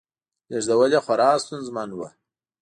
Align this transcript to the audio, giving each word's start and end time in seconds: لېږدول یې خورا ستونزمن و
لېږدول 0.49 0.91
یې 0.95 0.99
خورا 1.05 1.29
ستونزمن 1.43 1.89
و 1.93 1.99